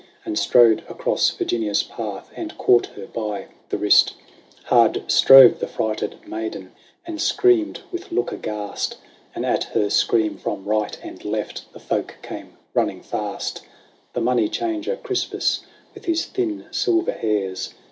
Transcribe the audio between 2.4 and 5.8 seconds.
caught her by the wrist. VIKGINIA. 161 Hard strove the